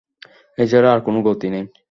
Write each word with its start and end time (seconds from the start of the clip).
এছাড়া 0.57 0.89
আর 0.93 0.99
কোন 1.05 1.15
গতি 1.23 1.47
নেই। 1.49 1.65